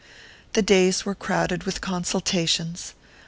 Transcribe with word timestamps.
The 0.53 0.63
days 0.63 1.05
were 1.05 1.13
crowded 1.13 1.65
with 1.65 1.79
consultations. 1.79 2.95